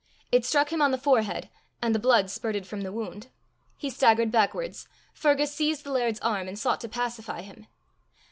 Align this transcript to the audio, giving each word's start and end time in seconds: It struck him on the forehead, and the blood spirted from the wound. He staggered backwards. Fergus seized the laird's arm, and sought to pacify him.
It 0.31 0.43
struck 0.45 0.73
him 0.73 0.81
on 0.81 0.89
the 0.89 0.97
forehead, 0.97 1.47
and 1.79 1.93
the 1.93 1.99
blood 1.99 2.31
spirted 2.31 2.65
from 2.65 2.81
the 2.81 2.91
wound. 2.91 3.27
He 3.77 3.91
staggered 3.91 4.31
backwards. 4.31 4.87
Fergus 5.13 5.53
seized 5.53 5.83
the 5.83 5.91
laird's 5.91 6.19
arm, 6.21 6.47
and 6.47 6.57
sought 6.57 6.81
to 6.81 6.89
pacify 6.89 7.41
him. 7.43 7.67